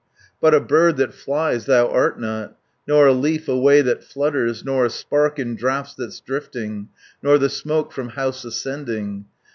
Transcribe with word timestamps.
"But 0.41 0.55
a 0.55 0.59
bird 0.59 0.97
that 0.97 1.13
flies 1.13 1.67
thou 1.67 1.87
art 1.87 2.19
not, 2.19 2.57
Nor 2.87 3.05
a 3.05 3.13
leaf 3.13 3.47
away 3.47 3.81
that 3.83 4.03
flutters, 4.03 4.63
270 4.63 4.65
Nor 4.71 4.85
a 4.87 4.89
spark 4.89 5.37
in 5.37 5.55
drafts 5.55 5.93
that's 5.93 6.19
drifting, 6.19 6.89
Nor 7.21 7.37
the 7.37 7.49
smoke 7.49 7.91
from 7.93 8.09
house 8.09 8.43
ascending. 8.43 9.25